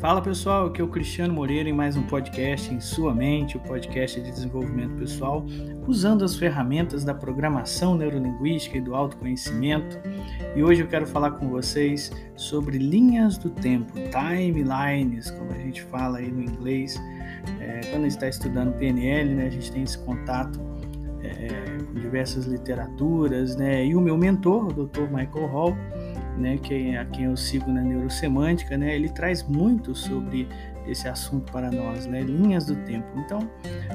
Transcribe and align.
Fala 0.00 0.22
pessoal, 0.22 0.66
aqui 0.66 0.80
é 0.80 0.84
o 0.84 0.88
Cristiano 0.88 1.34
Moreira 1.34 1.68
em 1.68 1.72
mais 1.72 1.96
um 1.96 2.04
podcast 2.04 2.72
em 2.72 2.78
sua 2.78 3.12
mente, 3.12 3.56
o 3.56 3.60
podcast 3.60 4.20
de 4.20 4.30
desenvolvimento 4.30 4.94
pessoal, 4.94 5.44
usando 5.88 6.24
as 6.24 6.36
ferramentas 6.36 7.02
da 7.02 7.12
programação 7.12 7.96
neurolinguística 7.96 8.78
e 8.78 8.80
do 8.80 8.94
autoconhecimento. 8.94 9.98
E 10.54 10.62
hoje 10.62 10.82
eu 10.82 10.86
quero 10.86 11.04
falar 11.04 11.32
com 11.32 11.48
vocês 11.48 12.12
sobre 12.36 12.78
linhas 12.78 13.38
do 13.38 13.50
tempo, 13.50 13.92
timelines, 13.92 15.32
como 15.32 15.50
a 15.50 15.58
gente 15.58 15.82
fala 15.82 16.18
aí 16.18 16.30
no 16.30 16.42
inglês. 16.42 16.96
É, 17.58 17.80
quando 17.90 18.02
a 18.02 18.08
gente 18.08 18.10
está 18.10 18.28
estudando 18.28 18.78
PNL, 18.78 19.34
né, 19.34 19.46
a 19.46 19.50
gente 19.50 19.72
tem 19.72 19.82
esse 19.82 19.98
contato 19.98 20.60
é, 21.24 21.48
com 21.84 21.94
diversas 21.94 22.46
literaturas, 22.46 23.56
né? 23.56 23.84
E 23.84 23.96
o 23.96 24.00
meu 24.00 24.16
mentor, 24.16 24.66
o 24.66 24.86
Dr. 24.86 25.08
Michael 25.10 25.46
Hall, 25.48 25.76
né, 26.38 26.56
que 26.56 26.74
é 26.74 26.98
a 26.98 27.04
quem 27.04 27.24
eu 27.24 27.36
sigo 27.36 27.70
na 27.70 27.82
neurosemântica, 27.82 28.76
né, 28.76 28.94
ele 28.94 29.08
traz 29.08 29.42
muito 29.42 29.94
sobre 29.94 30.48
esse 30.86 31.08
assunto 31.08 31.52
para 31.52 31.70
nós, 31.70 32.06
né, 32.06 32.20
linhas 32.20 32.66
do 32.66 32.76
tempo. 32.76 33.06
Então, 33.16 33.48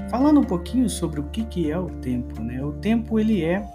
falando 0.10 0.40
um 0.40 0.44
pouquinho 0.44 0.90
sobre 0.90 1.20
o 1.20 1.24
que, 1.24 1.44
que 1.46 1.72
é 1.72 1.78
o 1.78 1.90
tempo, 1.90 2.42
né, 2.42 2.64
o 2.64 2.74
tempo 2.74 3.20
ele 3.20 3.44
é, 3.44 3.66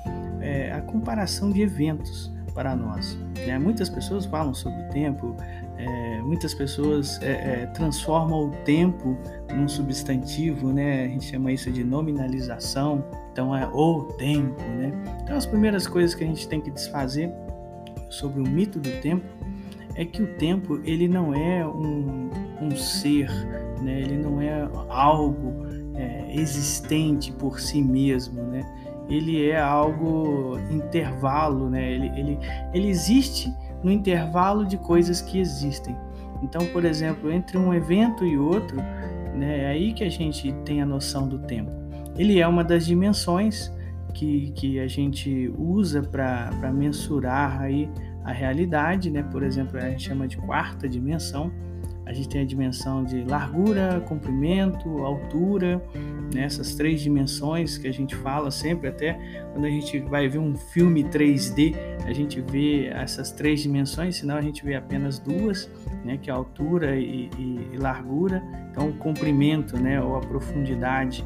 é 0.41 0.73
a 0.73 0.81
comparação 0.81 1.51
de 1.51 1.63
eventos 1.63 2.33
para 2.55 2.75
nós. 2.75 3.17
Né? 3.47 3.59
Muitas 3.59 3.89
pessoas 3.89 4.27
falam 4.27 4.53
sobre 4.53 4.83
o 4.83 4.89
tempo, 4.89 5.37
é, 5.77 6.21
muitas 6.23 6.53
pessoas 6.53 7.23
é, 7.23 7.63
é, 7.63 7.67
transformam 7.67 8.49
o 8.49 8.51
tempo 8.65 9.17
num 9.55 9.69
substantivo, 9.69 10.73
né? 10.73 11.05
A 11.05 11.09
gente 11.09 11.27
chama 11.27 11.53
isso 11.53 11.71
de 11.71 11.85
nominalização. 11.85 13.05
Então 13.31 13.55
é 13.55 13.65
o 13.69 14.03
tempo, 14.19 14.61
né? 14.61 14.93
Então 15.23 15.37
as 15.37 15.47
primeiras 15.47 15.87
coisas 15.87 16.17
que 16.17 16.25
a 16.25 16.27
gente 16.27 16.49
tem 16.49 16.61
que 16.61 16.71
desfazer 16.73 17.33
sobre 18.09 18.41
o 18.41 18.49
mito 18.49 18.79
do 18.79 18.91
tempo 19.01 19.25
é 19.95 20.05
que 20.05 20.23
o 20.23 20.27
tempo 20.37 20.81
ele 20.85 21.09
não 21.09 21.35
é 21.35 21.67
um, 21.67 22.31
um 22.63 22.77
ser, 22.77 23.29
né? 23.83 24.01
ele 24.01 24.17
não 24.17 24.41
é 24.41 24.69
algo 24.89 25.67
é, 25.95 26.33
existente 26.35 27.33
por 27.33 27.59
si 27.59 27.83
mesmo, 27.83 28.43
né? 28.45 28.65
ele 29.09 29.49
é 29.49 29.61
algo 29.61 30.57
intervalo, 30.71 31.69
né? 31.69 31.93
ele, 31.93 32.13
ele, 32.17 32.39
ele 32.73 32.89
existe 32.89 33.53
no 33.83 33.91
intervalo 33.91 34.65
de 34.65 34.77
coisas 34.77 35.21
que 35.21 35.39
existem. 35.39 35.97
Então, 36.43 36.65
por 36.67 36.85
exemplo, 36.85 37.33
entre 37.33 37.59
um 37.59 37.75
evento 37.75 38.25
e 38.25 38.39
outro, 38.39 38.77
né, 39.35 39.65
é 39.65 39.67
aí 39.67 39.93
que 39.93 40.05
a 40.05 40.09
gente 40.09 40.53
tem 40.65 40.81
a 40.81 40.87
noção 40.87 41.27
do 41.27 41.39
tempo. 41.41 41.71
Ele 42.17 42.41
é 42.41 42.47
uma 42.47 42.63
das 42.63 42.87
dimensões 42.87 43.73
que, 44.15 44.51
que 44.53 44.81
a 44.81 44.87
gente 44.87 45.53
usa 45.57 46.03
para 46.03 46.73
mensurar 46.73 47.61
aí 47.61 47.89
a 48.29 48.33
realidade, 48.33 49.11
né? 49.11 49.23
Por 49.23 49.43
exemplo, 49.43 49.79
a 49.79 49.89
gente 49.89 50.07
chama 50.07 50.29
de 50.29 50.37
quarta 50.37 50.87
dimensão. 50.87 51.51
A 52.05 52.13
gente 52.13 52.29
tem 52.29 52.43
a 52.43 52.45
dimensão 52.45 53.03
de 53.03 53.25
largura, 53.25 54.03
comprimento, 54.07 54.99
altura, 54.99 55.83
né? 56.35 56.45
essas 56.45 56.75
três 56.75 57.01
dimensões 57.01 57.77
que 57.79 57.87
a 57.87 57.93
gente 57.93 58.15
fala 58.17 58.51
sempre, 58.51 58.89
até 58.89 59.19
quando 59.53 59.65
a 59.67 59.71
gente 59.71 59.99
vai 60.01 60.27
ver 60.27 60.39
um 60.39 60.57
filme 60.57 61.05
3D, 61.05 61.75
a 62.07 62.13
gente 62.13 62.41
vê 62.41 62.87
essas 62.87 63.31
três 63.31 63.61
dimensões, 63.61 64.17
senão 64.17 64.37
a 64.37 64.43
gente 64.43 64.65
vê 64.65 64.75
apenas 64.75 65.19
duas, 65.19 65.71
né? 66.05 66.19
que 66.21 66.31
é 66.31 66.33
altura 66.33 66.97
e, 66.97 67.31
e, 67.39 67.69
e 67.73 67.77
largura. 67.77 68.43
Então, 68.71 68.89
o 68.89 68.95
comprimento 68.95 69.79
né? 69.79 70.01
ou 70.03 70.17
a 70.17 70.21
profundidade 70.21 71.25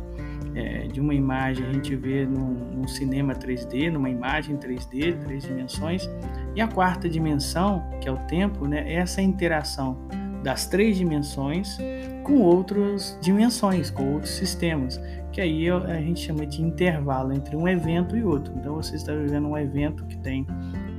é, 0.54 0.86
de 0.86 1.00
uma 1.00 1.14
imagem 1.14 1.66
a 1.66 1.72
gente 1.72 1.94
vê 1.96 2.26
num, 2.26 2.54
num, 2.74 2.88
cinema 2.88 3.34
3D, 3.34 3.90
numa 3.90 4.10
imagem 4.10 4.56
3D, 4.56 5.18
três 5.24 5.44
dimensões. 5.44 6.08
E 6.54 6.60
a 6.60 6.68
quarta 6.68 7.08
dimensão, 7.08 7.82
que 8.00 8.08
é 8.08 8.12
o 8.12 8.18
tempo, 8.26 8.66
né, 8.66 8.84
é 8.86 8.94
essa 8.96 9.22
interação 9.22 9.96
das 10.42 10.66
três 10.66 10.96
dimensões 10.96 11.78
com 12.24 12.40
outras 12.40 13.16
dimensões, 13.20 13.90
com 13.90 14.14
outros 14.14 14.32
sistemas, 14.32 15.00
que 15.32 15.40
aí 15.40 15.70
a 15.70 16.00
gente 16.00 16.20
chama 16.20 16.46
de 16.46 16.62
intervalo 16.62 17.32
entre 17.32 17.56
um 17.56 17.66
evento 17.66 18.16
e 18.16 18.24
outro. 18.24 18.52
Então 18.56 18.74
você 18.74 18.96
está 18.96 19.12
vivendo 19.12 19.48
um 19.48 19.56
evento 19.56 20.04
que 20.06 20.16
tem 20.18 20.46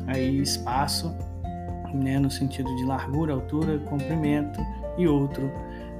aí 0.07 0.41
espaço, 0.41 1.15
né, 1.93 2.17
no 2.17 2.31
sentido 2.31 2.73
de 2.77 2.85
largura, 2.85 3.33
altura, 3.33 3.77
comprimento, 3.79 4.59
e 4.97 5.07
outro 5.07 5.51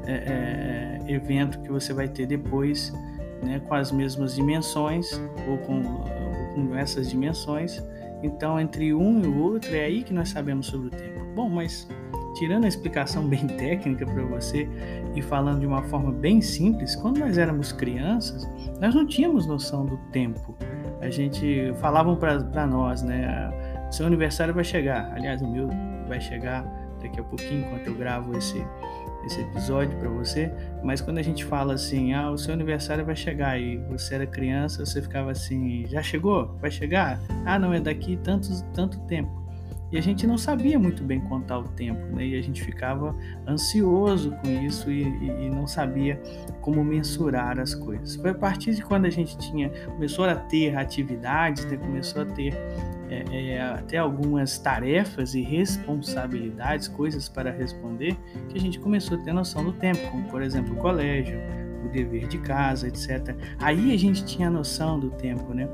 é, 0.05 0.99
é, 1.07 1.11
evento 1.11 1.59
que 1.61 1.72
você 1.72 1.94
vai 1.94 2.07
ter 2.07 2.25
depois 2.25 2.94
né, 3.41 3.59
com 3.67 3.73
as 3.73 3.91
mesmas 3.91 4.35
dimensões 4.35 5.11
ou 5.47 5.57
com, 5.59 5.81
ou 5.81 6.53
com 6.53 6.75
essas 6.75 7.09
dimensões. 7.09 7.83
Então, 8.23 8.59
entre 8.59 8.94
um 8.94 9.22
e 9.22 9.28
o 9.28 9.38
outro, 9.44 9.75
é 9.75 9.84
aí 9.84 10.01
que 10.01 10.13
nós 10.13 10.29
sabemos 10.29 10.67
sobre 10.67 10.88
o 10.88 10.89
tempo. 10.89 11.25
Bom, 11.35 11.50
mas 11.50 11.88
tirando 12.35 12.63
a 12.63 12.67
explicação 12.67 13.28
bem 13.29 13.45
técnica 13.45 14.06
para 14.06 14.23
você 14.23 14.67
e 15.13 15.22
falando 15.22 15.59
de 15.59 15.67
uma 15.67 15.84
forma 15.84 16.11
bem 16.11 16.41
simples, 16.41 16.95
quando 16.95 17.19
nós 17.19 17.38
éramos 17.38 17.72
crianças, 17.72 18.50
nós 18.79 18.95
não 18.95 19.06
tínhamos 19.06 19.45
noção 19.45 19.85
do 19.85 19.97
tempo. 20.11 20.56
A 21.01 21.09
gente 21.09 21.73
falavam 21.81 22.16
para 22.16 22.66
nós, 22.66 23.03
né? 23.03 23.51
Seu 23.91 24.06
aniversário 24.07 24.53
vai 24.53 24.63
chegar. 24.63 25.11
Aliás, 25.13 25.41
o 25.41 25.47
meu 25.47 25.69
vai 26.07 26.22
chegar 26.22 26.63
daqui 27.01 27.19
a 27.19 27.23
pouquinho, 27.23 27.66
enquanto 27.66 27.88
eu 27.88 27.95
gravo 27.95 28.38
esse 28.38 28.66
esse 29.25 29.41
episódio 29.41 29.97
para 29.97 30.09
você, 30.09 30.51
mas 30.84 31.01
quando 31.01 31.17
a 31.17 31.22
gente 31.22 31.45
fala 31.45 31.73
assim, 31.73 32.13
ah, 32.13 32.31
o 32.31 32.38
seu 32.38 32.53
aniversário 32.53 33.06
vai 33.06 33.16
chegar 33.16 33.59
e 33.59 33.78
você 33.89 34.16
era 34.16 34.25
criança, 34.25 34.85
você 34.85 35.01
ficava 35.01 35.31
assim, 35.31 35.85
já 35.88 36.01
chegou? 36.01 36.57
Vai 36.61 36.72
chegar? 36.72 37.19
Ah, 37.45 37.57
não, 37.57 37.73
é 37.73 37.79
daqui 37.79 38.17
tanto, 38.23 38.50
tanto 38.73 39.00
tempo. 39.01 39.44
E 39.94 39.97
a 39.97 40.01
gente 40.01 40.25
não 40.25 40.39
sabia 40.39 40.79
muito 40.79 41.03
bem 41.03 41.22
contar 41.22 41.59
o 41.59 41.66
tempo, 41.66 42.03
né? 42.16 42.25
E 42.25 42.35
a 42.35 42.41
gente 42.41 42.63
ficava 42.63 43.16
ansioso 43.47 44.31
com 44.41 44.50
isso 44.50 44.89
e, 44.89 45.03
e, 45.03 45.45
e 45.45 45.50
não 45.51 45.67
sabia 45.67 46.19
como 46.61 46.84
mensurar 46.84 47.59
as 47.59 47.75
coisas. 47.75 48.16
Foi 48.16 48.31
a 48.31 48.34
partir 48.34 48.73
de 48.73 48.81
quando 48.81 49.05
a 49.05 49.09
gente 49.11 49.38
tinha 49.38 49.69
começou 49.85 50.25
a 50.25 50.34
ter 50.34 50.75
atividades, 50.75 51.63
né? 51.66 51.78
começou 51.78 52.23
a 52.23 52.25
ter 52.25 52.55
é, 53.13 53.51
é, 53.51 53.62
até 53.62 53.97
algumas 53.97 54.57
tarefas 54.57 55.35
e 55.35 55.41
responsabilidades, 55.41 56.88
coisas 56.88 57.29
para 57.29 57.51
responder, 57.51 58.16
que 58.50 58.57
a 58.57 58.62
gente 58.62 58.79
começou 58.79 59.18
a 59.18 59.22
ter 59.22 59.34
noção 59.34 59.63
do 59.63 59.74
tempo, 59.74 60.00
como 60.09 60.24
por 60.29 60.41
exemplo 60.41 60.74
o 60.74 60.78
colégio, 60.78 61.40
o 61.85 61.90
dever 61.90 62.28
de 62.28 62.38
casa, 62.40 62.88
etc. 62.88 63.35
Aí 63.59 63.94
a 63.94 63.97
gente 63.97 64.25
tinha 64.25 64.50
noção 64.50 65.00
do 65.00 65.12
tempo, 65.12 65.53
né? 65.53 65.68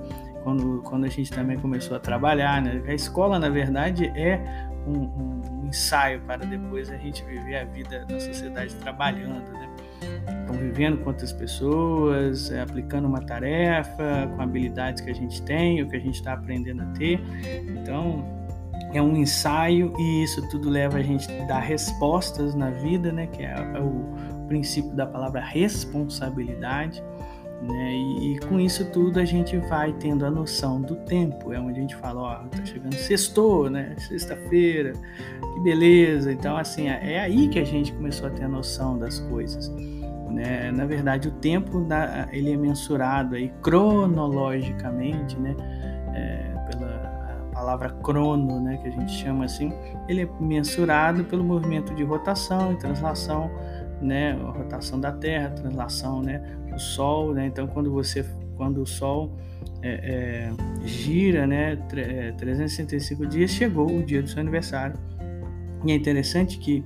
Quando, 0.43 0.81
quando 0.83 1.05
a 1.05 1.09
gente 1.09 1.31
também 1.31 1.57
começou 1.57 1.95
a 1.95 1.99
trabalhar, 1.99 2.61
né? 2.61 2.81
A 2.87 2.93
escola, 2.93 3.37
na 3.37 3.49
verdade, 3.49 4.07
é 4.15 4.39
um, 4.87 5.03
um, 5.03 5.67
ensaio 5.67 6.21
para 6.21 6.45
depois 6.45 6.89
a 6.89 6.97
gente 6.97 7.23
viver 7.25 7.57
a 7.57 7.65
vida 7.65 8.05
na 8.09 8.19
sociedade 8.19 8.73
trabalhando, 8.75 9.51
né? 9.51 9.69
Convivendo 10.47 10.97
com 10.97 11.09
outras 11.09 11.31
pessoas, 11.31 12.51
é, 12.51 12.61
aplicando 12.61 13.07
uma 13.07 13.21
tarefa, 13.21 14.29
com 14.35 14.41
habilidades 14.41 15.01
que 15.01 15.09
a 15.09 15.13
gente 15.13 15.41
tem, 15.43 15.81
o 15.81 15.87
que 15.87 15.95
a 15.95 15.99
gente 15.99 16.15
está 16.15 16.33
aprendendo 16.33 16.81
a 16.81 16.85
ter. 16.87 17.19
Então, 17.67 18.25
é 18.93 19.01
um 19.01 19.15
ensaio 19.15 19.93
e 19.97 20.23
isso 20.23 20.47
tudo 20.49 20.69
leva 20.69 20.97
a 20.97 21.01
gente 21.01 21.31
a 21.31 21.45
dar 21.45 21.59
respostas 21.59 22.55
na 22.55 22.71
vida, 22.71 23.11
né? 23.11 23.27
Que 23.27 23.43
é, 23.43 23.53
é 23.53 23.79
o 23.79 24.45
princípio 24.47 24.91
da 24.95 25.05
palavra 25.05 25.41
responsabilidade. 25.41 27.03
Né? 27.61 27.93
E, 27.93 28.33
e, 28.33 28.39
com 28.39 28.57
isso 28.57 28.85
tudo 28.85 29.19
a 29.19 29.25
gente 29.25 29.57
vai 29.57 29.91
tendo 29.93 30.25
a 30.25 30.31
noção 30.31 30.81
do 30.81 30.95
tempo. 30.95 31.51
É 31.51 31.59
onde 31.59 31.79
a 31.79 31.81
gente 31.81 31.95
fala, 31.97 32.21
ó, 32.21 32.35
tá 32.47 32.63
chegando 32.63 32.93
sextou, 32.95 33.69
né? 33.69 33.95
Sexta-feira, 33.97 34.93
que 35.53 35.59
beleza. 35.59 36.31
Então, 36.31 36.55
assim, 36.55 36.87
é, 36.87 37.13
é 37.15 37.19
aí 37.19 37.49
que 37.49 37.59
a 37.59 37.65
gente 37.65 37.91
começou 37.91 38.27
a 38.27 38.31
ter 38.31 38.45
a 38.45 38.47
noção 38.47 38.97
das 38.97 39.19
coisas. 39.19 39.69
Né? 40.29 40.71
Na 40.71 40.85
verdade, 40.85 41.27
o 41.27 41.31
tempo 41.31 41.85
ele 42.31 42.53
é 42.53 42.57
mensurado 42.57 43.35
aí 43.35 43.51
cronologicamente, 43.61 45.37
né? 45.37 45.55
É, 46.13 46.55
pela 46.71 47.49
palavra 47.53 47.89
crono, 47.89 48.61
né? 48.61 48.77
Que 48.77 48.87
a 48.87 48.91
gente 48.91 49.11
chama 49.11 49.45
assim, 49.45 49.73
ele 50.07 50.21
é 50.21 50.29
mensurado 50.39 51.25
pelo 51.25 51.43
movimento 51.43 51.93
de 51.93 52.03
rotação 52.03 52.71
e 52.71 52.77
translação, 52.77 53.51
né? 54.01 54.31
A 54.31 54.51
rotação 54.51 54.99
da 54.99 55.11
Terra, 55.11 55.49
translação, 55.49 56.21
né? 56.21 56.41
Sol, 56.79 57.33
né? 57.33 57.47
Então, 57.47 57.67
quando 57.67 57.91
você, 57.91 58.25
quando 58.55 58.81
o 58.81 58.85
Sol 58.85 59.37
é, 59.81 60.51
é, 60.51 60.87
gira, 60.87 61.45
né? 61.47 61.75
365 62.37 63.23
é, 63.23 63.27
dias, 63.27 63.51
chegou 63.51 63.89
o 63.89 64.03
dia 64.03 64.21
do 64.21 64.29
seu 64.29 64.39
aniversário. 64.39 64.97
E 65.85 65.91
é 65.91 65.95
interessante 65.95 66.57
que 66.57 66.83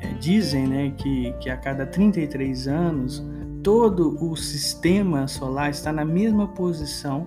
é, 0.00 0.12
dizem 0.14 0.66
né, 0.66 0.92
que, 0.96 1.32
que 1.40 1.50
a 1.50 1.56
cada 1.56 1.86
33 1.86 2.68
anos 2.68 3.24
todo 3.62 4.16
o 4.24 4.36
sistema 4.36 5.26
solar 5.26 5.70
está 5.70 5.92
na 5.92 6.04
mesma 6.04 6.48
posição. 6.48 7.26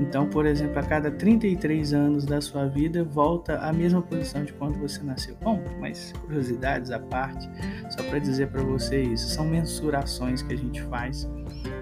Então, 0.00 0.26
por 0.26 0.46
exemplo, 0.46 0.78
a 0.78 0.82
cada 0.82 1.10
33 1.10 1.92
anos 1.92 2.24
da 2.24 2.40
sua 2.40 2.66
vida 2.66 3.04
volta 3.04 3.58
à 3.58 3.72
mesma 3.72 4.02
posição 4.02 4.44
de 4.44 4.52
quando 4.52 4.78
você 4.78 5.02
nasceu. 5.02 5.36
Bom, 5.42 5.62
mas 5.80 6.12
curiosidades 6.20 6.90
à 6.90 6.98
parte, 6.98 7.48
só 7.90 8.02
para 8.02 8.18
dizer 8.18 8.48
para 8.48 8.62
você 8.62 9.02
isso, 9.02 9.28
são 9.28 9.44
mensurações 9.44 10.42
que 10.42 10.52
a 10.52 10.56
gente 10.56 10.82
faz 10.82 11.28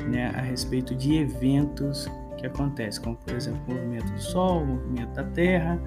né, 0.08 0.32
a 0.34 0.40
respeito 0.40 0.94
de 0.94 1.16
eventos 1.16 2.08
que 2.36 2.46
acontecem, 2.46 3.02
como 3.02 3.16
por 3.16 3.34
exemplo 3.34 3.60
o 3.68 3.74
movimento 3.74 4.12
do 4.12 4.20
Sol, 4.20 4.62
o 4.62 4.66
movimento 4.66 5.14
da 5.14 5.24
Terra, 5.24 5.80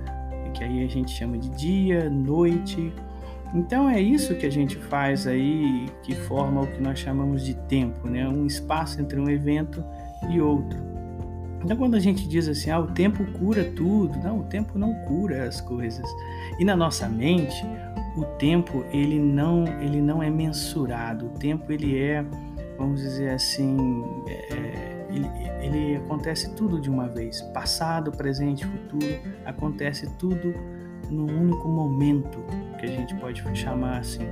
que 0.56 0.64
aí 0.64 0.84
a 0.84 0.88
gente 0.88 1.12
chama 1.12 1.38
de 1.38 1.50
dia, 1.50 2.10
noite, 2.10 2.94
Então 3.54 3.90
é 3.90 4.02
isso 4.02 4.36
que 4.36 4.46
a 4.46 4.52
gente 4.52 4.78
faz 4.78 5.28
aí, 5.28 5.86
que 6.02 6.16
forma 6.16 6.62
o 6.62 6.68
que 6.68 6.82
nós 6.82 6.98
chamamos 6.98 7.46
de 7.46 7.54
tempo, 7.68 8.08
né? 8.08 8.28
Um 8.28 8.46
espaço 8.46 9.00
entre 9.00 9.20
um 9.20 9.30
evento 9.30 9.84
e 10.30 10.42
outro. 10.42 10.95
Então 11.66 11.76
quando 11.76 11.96
a 11.96 12.00
gente 12.00 12.28
diz 12.28 12.48
assim, 12.48 12.70
ah, 12.70 12.80
o 12.80 12.86
tempo 12.86 13.26
cura 13.32 13.64
tudo, 13.64 14.20
não, 14.20 14.42
o 14.42 14.44
tempo 14.44 14.78
não 14.78 14.94
cura 15.06 15.48
as 15.48 15.60
coisas. 15.60 16.08
E 16.60 16.64
na 16.64 16.76
nossa 16.76 17.10
mente, 17.10 17.66
o 18.16 18.24
tempo 18.38 18.86
ele 18.92 19.18
não 19.18 19.66
ele 19.82 20.00
não 20.00 20.22
é 20.22 20.30
mensurado. 20.30 21.26
O 21.26 21.30
tempo 21.30 21.72
ele 21.72 22.00
é, 22.00 22.24
vamos 22.78 23.02
dizer 23.02 23.32
assim, 23.32 23.76
é, 24.28 25.08
ele, 25.10 25.28
ele 25.60 25.96
acontece 25.96 26.54
tudo 26.54 26.80
de 26.80 26.88
uma 26.88 27.08
vez. 27.08 27.42
Passado, 27.52 28.12
presente, 28.12 28.64
futuro, 28.64 29.20
acontece 29.44 30.08
tudo 30.20 30.54
num 31.10 31.26
único 31.26 31.68
momento 31.68 32.44
que 32.80 32.86
a 32.86 32.90
gente 32.90 33.16
pode 33.16 33.42
chamar 33.58 34.00
assim, 34.00 34.28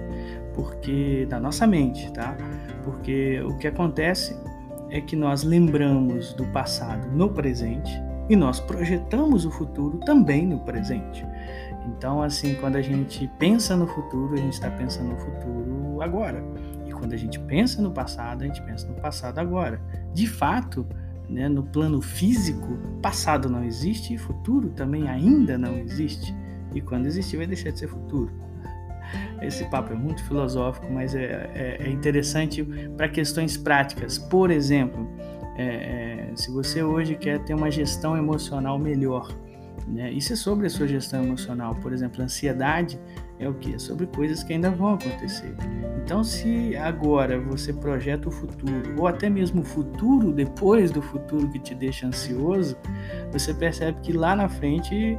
porque 0.54 1.26
da 1.28 1.40
nossa 1.40 1.66
mente, 1.66 2.14
tá? 2.14 2.38
Porque 2.84 3.42
o 3.42 3.58
que 3.58 3.68
acontece 3.68 4.38
é 4.94 5.01
que 5.01 5.16
nós 5.16 5.42
lembramos 5.42 6.34
do 6.34 6.45
passado 6.45 7.07
no 7.07 7.28
presente 7.28 7.92
e 8.30 8.36
nós 8.36 8.60
projetamos 8.60 9.44
o 9.44 9.50
futuro 9.50 9.98
também 10.06 10.45
no 10.45 10.60
presente. 10.60 11.25
Então, 11.88 12.22
assim, 12.22 12.54
quando 12.62 12.75
a 12.75 12.81
gente 12.81 13.28
pensa 13.40 13.75
no 13.75 13.88
futuro, 13.88 14.36
a 14.36 14.38
gente 14.38 14.54
está 14.54 14.69
pensando 14.69 15.10
no 15.10 15.18
futuro 15.18 16.00
agora. 16.00 16.44
E 16.86 16.92
quando 16.92 17.13
a 17.13 17.18
gente 17.18 17.40
pensa 17.40 17.81
no 17.81 17.90
passado, 17.90 18.44
a 18.44 18.45
gente 18.45 18.62
pensa 18.62 18.88
no 18.88 18.94
passado 18.94 19.40
agora. 19.40 19.81
De 20.13 20.28
fato, 20.28 20.86
né, 21.28 21.50
no 21.50 21.63
plano 21.63 22.00
físico, 22.00 22.78
passado 23.01 23.50
não 23.50 23.63
existe 23.63 24.13
e 24.13 24.18
futuro 24.19 24.69
também 24.69 25.10
ainda 25.10 25.57
não 25.57 25.75
existe. 25.75 26.36
E 26.72 26.80
quando 26.81 27.07
existir, 27.07 27.38
vai 27.38 27.48
deixar 27.48 27.72
de 27.72 27.80
ser 27.80 27.88
futuro. 27.88 28.31
Esse 29.42 29.65
papo 29.65 29.94
é 29.94 29.95
muito 29.95 30.24
filosófico, 30.24 30.88
mas 30.92 31.13
é, 31.15 31.50
é, 31.54 31.77
é 31.81 31.89
interessante 31.89 32.63
para 32.95 33.10
questões 33.10 33.57
práticas. 33.57 34.18
Por 34.18 34.50
exemplo, 34.51 35.10
é, 35.57 36.30
é, 36.31 36.36
se 36.36 36.51
você 36.51 36.81
hoje 36.81 37.15
quer 37.15 37.39
ter 37.44 37.54
uma 37.54 37.69
gestão 37.69 38.18
emocional 38.18 38.80
melhor, 38.80 39.27
né? 39.88 40.12
isso 40.12 40.33
é 40.33 40.36
sobre 40.36 40.68
a 40.68 40.69
sua 40.69 40.88
gestão 40.88 41.24
emocional. 41.24 41.75
Por 41.75 41.94
exemplo, 41.94 42.21
ansiedade 42.21 43.00
é 43.39 43.48
o 43.48 43.54
que? 43.54 43.75
É 43.75 43.80
sobre 43.80 44.07
coisas 44.07 44.44
que 44.44 44.54
ainda 44.54 44.71
vão 44.71 44.94
acontecer. 44.94 45.54
Então, 46.04 46.24
se 46.24 46.75
agora 46.75 47.39
você 47.39 47.74
projeta 47.74 48.30
o 48.30 48.31
futuro, 48.31 48.95
ou 48.98 49.07
até 49.07 49.30
mesmo 49.30 49.62
o 49.62 49.65
futuro 49.65 50.31
depois 50.31 50.92
do 50.92 51.01
futuro 51.01 51.50
que 51.50 51.60
te 51.60 51.75
deixa 51.75 52.07
ansioso, 52.07 52.77
você 53.31 53.54
percebe 53.54 54.00
que 54.01 54.13
lá 54.13 54.36
na 54.36 54.48
frente 54.48 55.18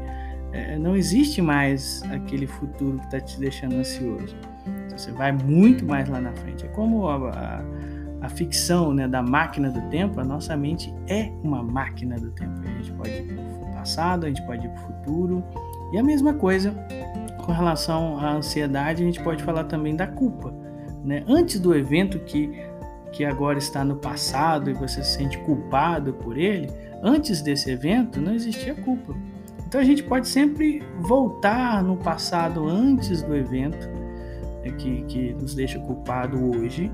é, 0.54 0.78
não 0.78 0.94
existe 0.94 1.42
mais 1.42 2.00
aquele 2.12 2.46
futuro 2.46 2.98
que 2.98 3.04
está 3.06 3.20
te 3.20 3.40
deixando 3.40 3.74
ansioso. 3.74 4.36
Você 4.88 5.10
vai 5.10 5.32
muito 5.32 5.84
mais 5.84 6.08
lá 6.08 6.20
na 6.20 6.32
frente. 6.32 6.64
É 6.64 6.68
como 6.68 7.08
a, 7.08 7.16
a, 7.30 7.64
a, 8.22 8.28
ficção 8.28 8.94
né, 8.94 9.08
da 9.08 9.20
máquina 9.20 9.68
do 9.68 9.80
tempo, 9.90 10.20
a 10.20 10.24
nossa 10.24 10.56
mente 10.56 10.94
é 11.08 11.32
uma 11.42 11.60
máquina 11.60 12.16
do 12.16 12.30
tempo. 12.30 12.52
A 12.62 12.68
gente 12.68 12.92
pode 12.92 13.10
ir 13.10 13.34
para 13.34 13.68
o 13.68 13.72
passado, 13.74 14.26
a 14.26 14.28
gente 14.28 14.42
pode 14.42 14.64
ir 14.64 14.70
para 14.70 14.82
o 14.82 14.86
futuro. 14.86 15.44
E 15.92 15.98
a 15.98 16.04
mesma 16.04 16.34
coisa 16.34 16.72
com 17.44 17.50
relação 17.50 18.18
à 18.18 18.34
ansiedade, 18.34 19.02
a 19.02 19.06
gente 19.06 19.20
pode 19.22 19.42
falar 19.42 19.64
também 19.64 19.96
da 19.96 20.06
culpa. 20.06 20.54
Né? 21.04 21.24
Antes 21.26 21.58
do 21.58 21.74
evento 21.74 22.20
que, 22.20 22.48
que 23.10 23.24
agora 23.24 23.58
está 23.58 23.84
no 23.84 23.96
passado 23.96 24.70
e 24.70 24.72
você 24.72 25.02
se 25.02 25.16
sente 25.16 25.36
culpado 25.38 26.14
por 26.14 26.38
ele, 26.38 26.70
antes 27.02 27.42
desse 27.42 27.72
evento 27.72 28.20
não 28.20 28.32
existia 28.32 28.72
culpa. 28.76 29.14
Então 29.74 29.82
a 29.82 29.84
gente 29.84 30.04
pode 30.04 30.28
sempre 30.28 30.84
voltar 31.00 31.82
no 31.82 31.96
passado 31.96 32.64
antes 32.64 33.24
do 33.24 33.34
evento 33.34 33.88
né, 34.62 34.70
que, 34.78 35.02
que 35.02 35.34
nos 35.34 35.52
deixa 35.52 35.80
culpado 35.80 36.38
hoje, 36.56 36.92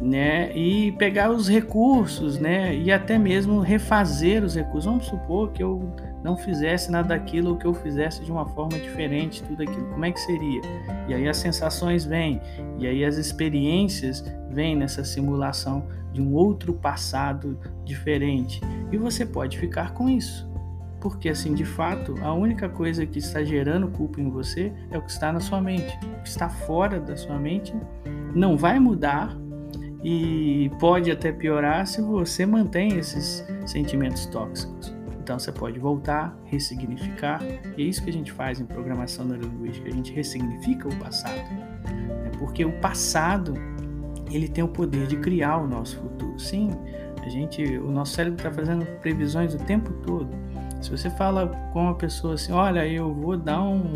né? 0.00 0.50
E 0.56 0.92
pegar 0.92 1.30
os 1.30 1.46
recursos, 1.46 2.38
né? 2.38 2.74
E 2.74 2.90
até 2.90 3.18
mesmo 3.18 3.60
refazer 3.60 4.42
os 4.42 4.54
recursos. 4.54 4.86
Vamos 4.86 5.04
supor 5.04 5.52
que 5.52 5.62
eu 5.62 5.94
não 6.24 6.38
fizesse 6.38 6.90
nada 6.90 7.08
daquilo 7.08 7.50
ou 7.50 7.56
que 7.58 7.66
eu 7.66 7.74
fizesse 7.74 8.24
de 8.24 8.32
uma 8.32 8.46
forma 8.46 8.78
diferente 8.78 9.42
tudo 9.42 9.62
aquilo. 9.64 9.84
Como 9.90 10.04
é 10.06 10.10
que 10.10 10.20
seria? 10.20 10.62
E 11.06 11.12
aí 11.12 11.28
as 11.28 11.36
sensações 11.36 12.06
vêm, 12.06 12.40
e 12.78 12.86
aí 12.86 13.04
as 13.04 13.18
experiências 13.18 14.24
vêm 14.48 14.74
nessa 14.74 15.04
simulação 15.04 15.84
de 16.14 16.22
um 16.22 16.32
outro 16.32 16.72
passado 16.72 17.58
diferente. 17.84 18.62
E 18.90 18.96
você 18.96 19.26
pode 19.26 19.58
ficar 19.58 19.92
com 19.92 20.08
isso. 20.08 20.55
Porque, 21.08 21.28
assim, 21.28 21.54
de 21.54 21.64
fato, 21.64 22.16
a 22.20 22.34
única 22.34 22.68
coisa 22.68 23.06
que 23.06 23.20
está 23.20 23.44
gerando 23.44 23.86
culpa 23.86 24.20
em 24.20 24.28
você 24.28 24.72
é 24.90 24.98
o 24.98 25.02
que 25.02 25.12
está 25.12 25.32
na 25.32 25.38
sua 25.38 25.60
mente. 25.60 25.96
O 26.18 26.22
que 26.24 26.28
está 26.28 26.48
fora 26.48 26.98
da 26.98 27.16
sua 27.16 27.38
mente 27.38 27.72
não 28.34 28.56
vai 28.56 28.80
mudar 28.80 29.38
e 30.02 30.68
pode 30.80 31.08
até 31.12 31.30
piorar 31.30 31.86
se 31.86 32.02
você 32.02 32.44
mantém 32.44 32.98
esses 32.98 33.46
sentimentos 33.66 34.26
tóxicos. 34.26 34.92
Então 35.22 35.38
você 35.38 35.52
pode 35.52 35.78
voltar, 35.78 36.36
ressignificar, 36.46 37.40
e 37.76 37.84
é 37.84 37.86
isso 37.86 38.02
que 38.02 38.10
a 38.10 38.12
gente 38.12 38.32
faz 38.32 38.58
em 38.58 38.64
programação 38.64 39.24
neurolinguística, 39.26 39.88
a 39.88 39.92
gente 39.92 40.12
ressignifica 40.12 40.88
o 40.88 40.96
passado. 40.96 41.36
Né? 41.36 42.32
Porque 42.36 42.64
o 42.64 42.72
passado, 42.80 43.54
ele 44.28 44.48
tem 44.48 44.64
o 44.64 44.68
poder 44.68 45.06
de 45.06 45.16
criar 45.18 45.58
o 45.58 45.68
nosso 45.68 46.00
futuro. 46.00 46.36
Sim, 46.36 46.72
a 47.22 47.28
gente, 47.28 47.64
o 47.78 47.92
nosso 47.92 48.14
cérebro 48.14 48.38
está 48.38 48.50
fazendo 48.50 48.84
previsões 49.00 49.54
o 49.54 49.58
tempo 49.58 49.92
todo. 50.04 50.28
Se 50.80 50.90
você 50.90 51.10
fala 51.10 51.48
com 51.72 51.82
uma 51.82 51.94
pessoa 51.94 52.34
assim, 52.34 52.52
olha, 52.52 52.86
eu 52.86 53.12
vou 53.12 53.36
dar 53.36 53.62
um, 53.62 53.94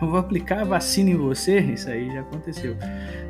eu 0.00 0.08
vou 0.08 0.18
aplicar 0.18 0.60
a 0.60 0.64
vacina 0.64 1.10
em 1.10 1.16
você, 1.16 1.60
isso 1.60 1.88
aí 1.88 2.10
já 2.12 2.20
aconteceu, 2.20 2.76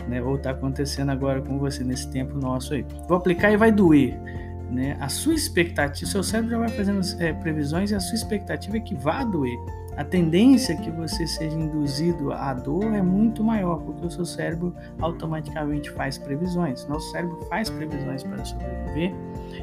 né? 0.08 0.22
Ou 0.22 0.36
está 0.36 0.50
acontecendo 0.50 1.10
agora 1.10 1.42
com 1.42 1.58
você 1.58 1.82
nesse 1.84 2.10
tempo 2.10 2.38
nosso 2.38 2.74
aí. 2.74 2.86
Vou 3.08 3.16
aplicar 3.16 3.52
e 3.52 3.56
vai 3.56 3.72
doer, 3.72 4.18
né? 4.70 4.96
A 5.00 5.08
sua 5.08 5.34
expectativa, 5.34 6.10
seu 6.10 6.22
cérebro 6.22 6.52
já 6.52 6.58
vai 6.58 6.68
fazendo 6.68 7.00
é, 7.20 7.32
previsões 7.32 7.90
e 7.90 7.94
a 7.94 8.00
sua 8.00 8.14
expectativa 8.14 8.76
é 8.76 8.80
que 8.80 8.94
vá 8.94 9.24
doer. 9.24 9.58
A 9.96 10.02
tendência 10.02 10.76
que 10.76 10.90
você 10.90 11.26
seja 11.26 11.56
induzido 11.56 12.32
à 12.32 12.52
dor 12.52 12.92
é 12.94 13.02
muito 13.02 13.44
maior, 13.44 13.80
porque 13.80 14.04
o 14.04 14.10
seu 14.10 14.24
cérebro 14.24 14.74
automaticamente 15.00 15.90
faz 15.90 16.18
previsões. 16.18 16.86
Nosso 16.88 17.10
cérebro 17.12 17.38
faz 17.48 17.70
previsões 17.70 18.24
para 18.24 18.44
sobreviver 18.44 19.14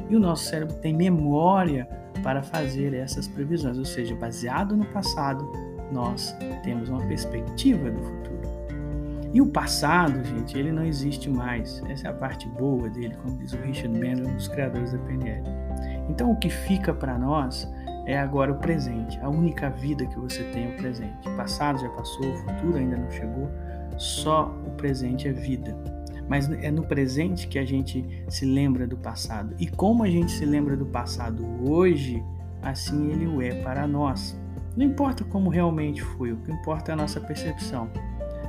e 0.08 0.16
o 0.16 0.18
nosso 0.18 0.44
cérebro 0.44 0.74
tem 0.76 0.94
memória 0.94 1.86
para 2.22 2.42
fazer 2.42 2.94
essas 2.94 3.28
previsões, 3.28 3.76
ou 3.76 3.84
seja, 3.84 4.14
baseado 4.14 4.76
no 4.76 4.86
passado, 4.86 5.50
nós 5.90 6.34
temos 6.62 6.88
uma 6.88 7.00
perspectiva 7.06 7.90
do 7.90 8.02
futuro. 8.02 8.32
E 9.34 9.40
o 9.40 9.46
passado, 9.46 10.22
gente, 10.24 10.58
ele 10.58 10.70
não 10.70 10.84
existe 10.84 11.28
mais. 11.30 11.82
Essa 11.88 12.08
é 12.08 12.10
a 12.10 12.14
parte 12.14 12.46
boa 12.48 12.88
dele, 12.90 13.14
como 13.22 13.36
diz 13.38 13.52
o 13.52 13.56
Richard 13.58 13.98
Bandler, 13.98 14.28
um 14.28 14.34
dos 14.34 14.48
criadores 14.48 14.92
da 14.92 14.98
PNL. 14.98 15.42
Então, 16.08 16.30
o 16.30 16.36
que 16.36 16.50
fica 16.50 16.92
para 16.92 17.18
nós 17.18 17.66
é 18.06 18.18
agora 18.18 18.52
o 18.52 18.56
presente. 18.56 19.18
A 19.20 19.28
única 19.28 19.70
vida 19.70 20.06
que 20.06 20.18
você 20.18 20.42
tem 20.44 20.66
é 20.66 20.74
o 20.74 20.76
presente. 20.76 21.28
O 21.28 21.36
passado 21.36 21.80
já 21.80 21.88
passou, 21.90 22.32
o 22.32 22.36
futuro 22.38 22.76
ainda 22.76 22.96
não 22.96 23.10
chegou. 23.10 23.48
Só 23.98 24.46
o 24.66 24.70
presente 24.70 25.28
é 25.28 25.32
vida 25.32 25.76
mas 26.28 26.50
é 26.62 26.70
no 26.70 26.82
presente 26.82 27.46
que 27.46 27.58
a 27.58 27.64
gente 27.64 28.24
se 28.28 28.46
lembra 28.46 28.86
do 28.86 28.96
passado. 28.96 29.54
E 29.58 29.66
como 29.66 30.02
a 30.02 30.08
gente 30.08 30.32
se 30.32 30.46
lembra 30.46 30.74
do 30.76 30.86
passado 30.86 31.44
hoje, 31.62 32.24
assim 32.62 33.10
ele 33.10 33.26
o 33.26 33.42
é 33.42 33.54
para 33.62 33.86
nós. 33.86 34.38
Não 34.76 34.86
importa 34.86 35.24
como 35.24 35.50
realmente 35.50 36.02
foi, 36.02 36.32
o 36.32 36.36
que 36.38 36.50
importa 36.50 36.92
é 36.92 36.94
a 36.94 36.96
nossa 36.96 37.20
percepção. 37.20 37.90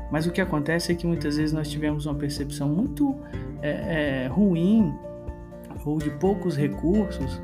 Mas 0.10 0.25
o 0.25 0.31
que 0.31 0.39
acontece 0.39 0.91
é 0.91 0.95
que 0.95 1.05
muitas 1.05 1.36
vezes 1.38 1.51
nós 1.51 1.67
tivemos 1.67 2.05
uma 2.05 2.15
percepção 2.15 2.69
muito 2.69 3.15
é, 3.62 4.24
é, 4.24 4.27
ruim 4.27 4.93
ou 5.83 5.98
de 5.98 6.12
poucos 6.12 6.55
recursos 6.55 7.41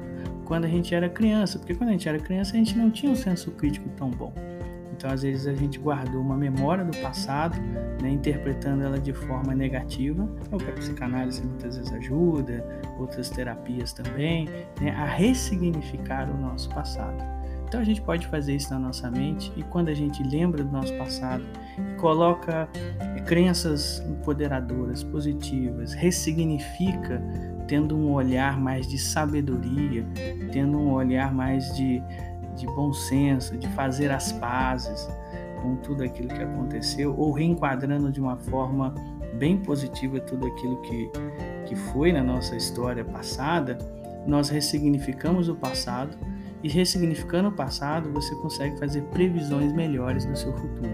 quando 0.49 0.65
a 0.65 0.67
gente 0.67 0.95
era 0.95 1.07
criança, 1.07 1.59
porque 1.59 1.75
quando 1.75 1.89
a 1.89 1.91
gente 1.91 2.09
era 2.09 2.17
criança 2.17 2.55
a 2.55 2.57
gente 2.57 2.75
não 2.75 2.89
tinha 2.89 3.11
um 3.11 3.15
senso 3.15 3.51
crítico 3.51 3.87
tão 3.89 4.09
bom. 4.09 4.33
Então, 4.91 5.11
às 5.11 5.21
vezes, 5.21 5.47
a 5.47 5.53
gente 5.53 5.79
guardou 5.79 6.19
uma 6.19 6.35
memória 6.35 6.83
do 6.83 6.97
passado, 6.97 7.57
né, 8.01 8.09
interpretando 8.09 8.83
ela 8.83 8.99
de 8.99 9.13
forma 9.13 9.55
negativa. 9.55 10.27
É 10.51 10.55
o 10.55 10.57
que 10.57 10.69
a 10.69 10.73
psicanálise 10.73 11.41
muitas 11.41 11.77
vezes 11.77 11.93
ajuda, 11.93 12.65
outras 12.97 13.29
terapias 13.29 13.93
também, 13.93 14.49
né, 14.81 14.91
a 14.91 15.05
ressignificar 15.05 16.29
o 16.29 16.37
nosso 16.37 16.67
passado. 16.71 17.23
Então, 17.65 17.79
a 17.79 17.83
gente 17.83 18.01
pode 18.01 18.27
fazer 18.27 18.55
isso 18.55 18.73
na 18.73 18.79
nossa 18.79 19.09
mente 19.09 19.53
e 19.55 19.61
quando 19.61 19.87
a 19.87 19.93
gente 19.93 20.21
lembra 20.23 20.63
do 20.63 20.71
nosso 20.71 20.93
passado 20.97 21.45
e 21.77 21.95
coloca 21.95 22.67
crenças 23.25 24.03
empoderadoras, 24.05 25.03
positivas, 25.03 25.93
ressignifica 25.93 27.21
tendo 27.69 27.95
um 27.95 28.11
olhar 28.11 28.59
mais 28.59 28.85
de 28.85 28.97
sabedoria, 28.97 30.05
tendo 30.51 30.77
um 30.77 30.91
olhar 30.91 31.33
mais 31.33 31.73
de 31.73 32.03
de 32.59 32.67
bom 32.67 32.91
senso, 32.91 33.57
de 33.57 33.67
fazer 33.69 34.11
as 34.11 34.31
pazes 34.33 35.09
com 35.61 35.77
tudo 35.77 36.03
aquilo 36.03 36.27
que 36.27 36.41
aconteceu, 36.41 37.15
ou 37.17 37.31
reenquadrando 37.31 38.11
de 38.11 38.19
uma 38.19 38.37
forma 38.37 38.93
bem 39.35 39.57
positiva 39.57 40.19
tudo 40.19 40.47
aquilo 40.47 40.81
que, 40.81 41.09
que 41.65 41.75
foi 41.75 42.11
na 42.11 42.21
nossa 42.21 42.55
história 42.55 43.03
passada, 43.03 43.77
nós 44.27 44.49
ressignificamos 44.49 45.47
o 45.47 45.55
passado 45.55 46.17
e 46.61 46.67
ressignificando 46.67 47.49
o 47.49 47.51
passado 47.51 48.11
você 48.11 48.35
consegue 48.35 48.77
fazer 48.77 49.01
previsões 49.03 49.71
melhores 49.71 50.25
do 50.25 50.37
seu 50.37 50.51
futuro. 50.53 50.89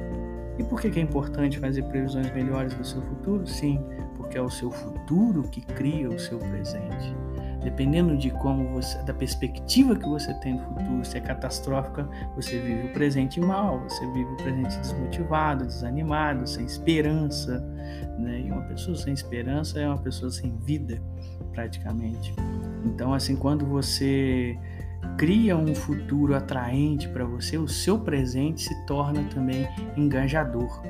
E 0.58 0.64
por 0.64 0.80
que 0.80 1.00
é 1.00 1.02
importante 1.02 1.60
fazer 1.60 1.84
previsões 1.84 2.32
melhores 2.34 2.74
do 2.76 2.86
seu 2.86 3.02
futuro? 3.02 3.46
Sim, 3.46 3.84
porque 4.36 4.38
é 4.38 4.42
o 4.42 4.50
seu 4.50 4.70
futuro 4.70 5.44
que 5.44 5.62
cria 5.62 6.10
o 6.10 6.20
seu 6.20 6.38
presente. 6.38 7.16
Dependendo 7.64 8.16
de 8.18 8.30
como 8.30 8.68
você, 8.70 9.02
da 9.04 9.14
perspectiva 9.14 9.96
que 9.96 10.08
você 10.08 10.34
tem 10.36 10.56
no 10.56 10.60
futuro, 10.62 11.06
se 11.06 11.18
é 11.18 11.22
catastrófica, 11.22 12.08
você 12.36 12.60
vive 12.60 12.88
o 12.88 12.94
presente 12.94 13.40
mal, 13.40 13.80
você 13.80 14.06
vive 14.08 14.30
o 14.34 14.38
presente 14.38 14.78
desmotivado, 14.78 15.66
desanimado, 15.66 16.46
sem 16.46 16.66
esperança. 16.66 17.60
Né? 18.20 18.42
E 18.42 18.52
uma 18.52 18.62
pessoa 18.64 18.96
sem 18.98 19.14
esperança 19.14 19.80
é 19.80 19.88
uma 19.88 19.98
pessoa 19.98 20.30
sem 20.30 20.56
vida, 20.58 21.02
praticamente. 21.54 22.36
Então, 22.84 23.14
assim, 23.14 23.36
quando 23.36 23.66
você 23.66 24.60
cria 25.18 25.56
um 25.56 25.74
futuro 25.74 26.36
atraente 26.36 27.08
para 27.08 27.26
você, 27.26 27.58
o 27.58 27.68
seu 27.68 27.98
presente 27.98 28.64
se 28.64 28.86
torna 28.86 29.24
também 29.34 29.68
engajador 29.96 30.82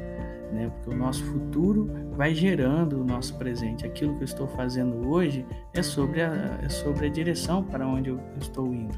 né? 0.55 0.71
Porque 0.73 0.95
o 0.95 0.97
nosso 0.97 1.23
futuro 1.25 1.91
vai 2.15 2.33
gerando 2.33 3.01
o 3.01 3.03
nosso 3.03 3.37
presente. 3.37 3.85
Aquilo 3.85 4.15
que 4.15 4.21
eu 4.21 4.25
estou 4.25 4.47
fazendo 4.47 5.07
hoje 5.07 5.45
é 5.73 5.83
sobre 5.83 6.21
a, 6.21 6.59
é 6.63 6.69
sobre 6.69 7.07
a 7.07 7.09
direção 7.09 7.61
para 7.63 7.85
onde 7.85 8.09
eu 8.09 8.19
estou 8.39 8.73
indo. 8.73 8.97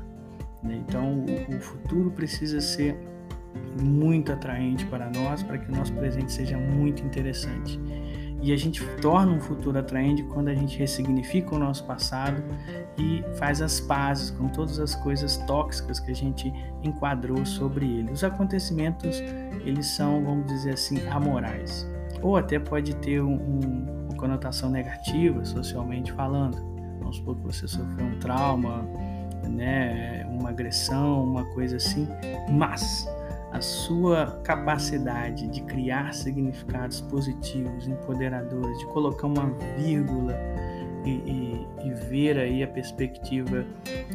Né? 0.63 0.81
Então, 0.87 1.25
o, 1.25 1.55
o 1.55 1.59
futuro 1.59 2.11
precisa 2.11 2.61
ser 2.61 2.95
muito 3.81 4.31
atraente 4.31 4.85
para 4.85 5.09
nós, 5.09 5.41
para 5.41 5.57
que 5.57 5.71
o 5.71 5.75
nosso 5.75 5.93
presente 5.93 6.31
seja 6.31 6.57
muito 6.57 7.03
interessante. 7.03 7.79
E 8.41 8.53
a 8.53 8.57
gente 8.57 8.85
torna 9.01 9.31
um 9.31 9.39
futuro 9.39 9.79
atraente 9.79 10.23
quando 10.23 10.49
a 10.49 10.55
gente 10.55 10.77
ressignifica 10.77 11.55
o 11.55 11.59
nosso 11.59 11.83
passado 11.85 12.43
e 12.97 13.23
faz 13.37 13.61
as 13.61 13.79
pazes 13.79 14.29
com 14.29 14.47
todas 14.47 14.79
as 14.79 14.95
coisas 14.95 15.37
tóxicas 15.47 15.99
que 15.99 16.11
a 16.11 16.15
gente 16.15 16.53
enquadrou 16.83 17.45
sobre 17.45 17.85
ele. 17.85 18.11
Os 18.11 18.23
acontecimentos, 18.23 19.19
eles 19.65 19.87
são, 19.87 20.23
vamos 20.23 20.45
dizer 20.47 20.73
assim, 20.73 21.07
amorais. 21.07 21.89
Ou 22.21 22.37
até 22.37 22.59
pode 22.59 22.95
ter 22.97 23.21
um, 23.21 23.33
um, 23.33 24.07
uma 24.09 24.15
conotação 24.15 24.69
negativa, 24.69 25.43
socialmente 25.43 26.11
falando. 26.11 26.57
Vamos 26.99 27.17
supor 27.17 27.35
que 27.37 27.43
você 27.43 27.67
sofreu 27.67 28.05
um 28.05 28.19
trauma, 28.19 28.87
né, 29.47 30.25
uma 30.29 30.49
agressão, 30.49 31.23
uma 31.23 31.45
coisa 31.53 31.77
assim, 31.77 32.07
mas 32.49 33.07
a 33.51 33.61
sua 33.61 34.39
capacidade 34.43 35.47
de 35.47 35.61
criar 35.61 36.13
significados 36.13 37.01
positivos, 37.01 37.87
empoderadores, 37.87 38.77
de 38.79 38.85
colocar 38.87 39.27
uma 39.27 39.49
vírgula 39.77 40.35
e, 41.05 41.09
e, 41.09 41.67
e, 41.85 41.93
ver 42.09 42.37
aí 42.37 42.61
a 42.61 42.67
perspectiva 42.67 43.65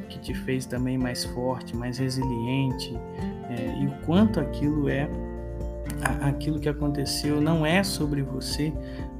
que 0.08 0.18
te 0.18 0.34
fez 0.34 0.66
também 0.66 0.98
mais 0.98 1.24
forte, 1.24 1.74
mais 1.74 1.96
resiliente, 1.96 2.94
é, 3.48 3.82
e 3.82 3.86
o 3.86 3.92
quanto 4.04 4.38
aquilo 4.38 4.88
é 4.88 5.08
aquilo 6.20 6.58
que 6.58 6.68
aconteceu 6.68 7.40
não 7.40 7.64
é 7.64 7.82
sobre 7.82 8.22
você, 8.22 8.72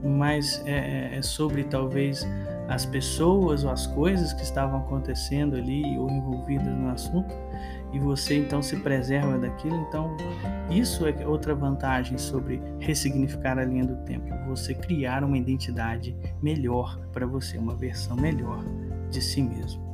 mas 0.03 0.63
é, 0.67 1.17
é 1.17 1.23
sobre 1.23 1.65
talvez 1.65 2.27
as 2.69 2.85
pessoas 2.85 3.65
ou 3.65 3.71
as 3.71 3.87
coisas 3.87 4.33
que 4.33 4.43
estavam 4.43 4.81
acontecendo 4.81 5.57
ali 5.57 5.99
ou 5.99 6.11
envolvidas 6.11 6.75
no 6.75 6.91
assunto 6.91 7.35
e 7.93 7.99
você 7.99 8.39
então 8.39 8.63
se 8.63 8.77
preserva 8.77 9.39
daquilo. 9.39 9.77
Então, 9.89 10.17
isso 10.71 11.07
é 11.07 11.27
outra 11.27 11.55
vantagem 11.55 12.17
sobre 12.19 12.61
ressignificar 12.79 13.59
a 13.59 13.65
linha 13.65 13.85
do 13.85 13.97
tempo. 14.05 14.27
Você 14.49 14.75
criar 14.75 15.23
uma 15.23 15.37
identidade 15.37 16.17
melhor 16.43 16.99
para 17.13 17.27
você, 17.27 17.59
uma 17.59 17.75
versão 17.75 18.17
melhor 18.17 18.65
de 19.11 19.21
si 19.21 19.43
mesmo. 19.43 19.93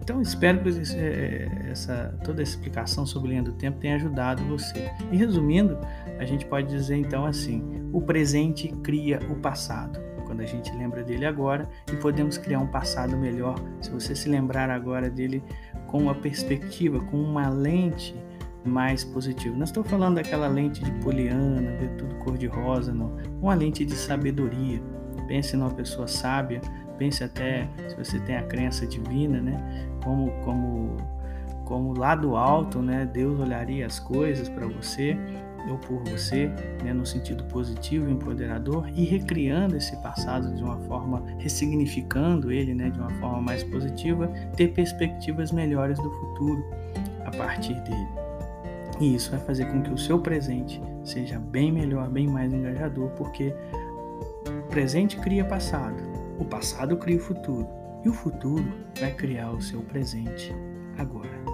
Então, 0.00 0.20
espero 0.20 0.62
que 0.62 0.68
é, 0.96 1.70
essa, 1.70 2.14
toda 2.22 2.42
essa 2.42 2.52
explicação 2.52 3.06
sobre 3.06 3.30
linha 3.30 3.42
do 3.42 3.52
tempo 3.52 3.78
tenha 3.78 3.96
ajudado 3.96 4.44
você. 4.44 4.90
E 5.10 5.16
resumindo, 5.16 5.78
a 6.18 6.26
gente 6.26 6.44
pode 6.44 6.68
dizer 6.68 6.96
então 6.96 7.24
assim: 7.24 7.88
o 7.92 8.02
presente 8.02 8.68
cria 8.82 9.18
o 9.30 9.36
passado 9.36 9.98
quando 10.34 10.40
a 10.40 10.46
gente 10.46 10.72
lembra 10.72 11.04
dele 11.04 11.24
agora 11.24 11.68
e 11.92 11.96
podemos 11.96 12.36
criar 12.36 12.58
um 12.58 12.66
passado 12.66 13.16
melhor 13.16 13.54
se 13.80 13.88
você 13.88 14.16
se 14.16 14.28
lembrar 14.28 14.68
agora 14.68 15.08
dele 15.08 15.40
com 15.86 15.98
uma 15.98 16.14
perspectiva, 16.14 16.98
com 16.98 17.16
uma 17.16 17.48
lente 17.48 18.16
mais 18.64 19.04
positiva. 19.04 19.56
Não 19.56 19.62
estou 19.62 19.84
falando 19.84 20.16
daquela 20.16 20.48
lente 20.48 20.82
de 20.82 20.90
poliana, 21.04 21.70
ver 21.78 21.90
tudo 21.96 22.16
cor-de-rosa, 22.16 22.92
não. 22.92 23.16
Uma 23.40 23.54
lente 23.54 23.84
de 23.84 23.94
sabedoria. 23.94 24.82
Pense 25.28 25.56
numa 25.56 25.70
pessoa 25.70 26.08
sábia, 26.08 26.60
pense 26.98 27.22
até 27.22 27.68
se 27.88 27.96
você 27.96 28.18
tem 28.18 28.36
a 28.36 28.42
crença 28.42 28.84
divina, 28.84 29.40
né? 29.40 29.88
Como, 30.02 30.32
como, 30.42 30.96
como 31.64 31.96
lá 31.96 32.16
do 32.16 32.36
alto, 32.36 32.82
né? 32.82 33.06
Deus 33.06 33.38
olharia 33.38 33.86
as 33.86 34.00
coisas 34.00 34.48
para 34.48 34.66
você 34.66 35.16
ou 35.68 35.78
por 35.78 36.02
você, 36.04 36.50
né, 36.82 36.92
no 36.92 37.06
sentido 37.06 37.44
positivo 37.44 38.08
empoderador, 38.10 38.88
e 38.94 39.04
recriando 39.04 39.76
esse 39.76 39.96
passado 40.02 40.54
de 40.54 40.62
uma 40.62 40.78
forma, 40.80 41.24
ressignificando 41.38 42.52
ele 42.52 42.74
né, 42.74 42.90
de 42.90 42.98
uma 42.98 43.10
forma 43.20 43.40
mais 43.40 43.62
positiva, 43.64 44.28
ter 44.56 44.68
perspectivas 44.72 45.50
melhores 45.50 45.98
do 45.98 46.10
futuro 46.10 46.64
a 47.24 47.30
partir 47.30 47.74
dele. 47.82 48.08
E 49.00 49.14
isso 49.14 49.30
vai 49.30 49.40
fazer 49.40 49.66
com 49.66 49.82
que 49.82 49.92
o 49.92 49.98
seu 49.98 50.18
presente 50.18 50.80
seja 51.02 51.38
bem 51.38 51.72
melhor, 51.72 52.08
bem 52.08 52.28
mais 52.28 52.52
engajador, 52.52 53.10
porque 53.10 53.54
o 54.46 54.68
presente 54.68 55.16
cria 55.18 55.44
passado, 55.44 55.96
o 56.38 56.44
passado 56.44 56.96
cria 56.96 57.16
o 57.16 57.20
futuro, 57.20 57.66
e 58.04 58.08
o 58.08 58.12
futuro 58.12 58.64
vai 59.00 59.12
criar 59.12 59.50
o 59.50 59.60
seu 59.60 59.80
presente 59.80 60.54
agora. 60.98 61.44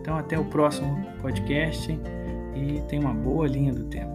Então, 0.00 0.18
até 0.18 0.38
o 0.38 0.44
próximo 0.44 1.02
podcast 1.22 1.98
e 2.54 2.80
tem 2.88 2.98
uma 2.98 3.12
boa 3.12 3.46
linha 3.46 3.72
do 3.72 3.84
tempo. 3.84 4.13